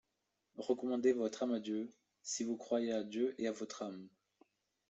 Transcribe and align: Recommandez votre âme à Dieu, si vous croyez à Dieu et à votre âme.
Recommandez 0.57 1.13
votre 1.13 1.43
âme 1.43 1.53
à 1.53 1.59
Dieu, 1.59 1.93
si 2.23 2.43
vous 2.43 2.57
croyez 2.57 2.91
à 2.91 3.03
Dieu 3.03 3.35
et 3.37 3.47
à 3.47 3.51
votre 3.51 3.83
âme. 3.83 4.07